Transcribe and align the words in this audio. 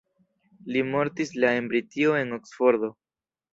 Li 0.75 0.81
mortis 0.95 1.35
la 1.45 1.53
en 1.59 1.69
Britio 1.75 2.17
en 2.23 2.35
Oksfordo. 2.41 2.93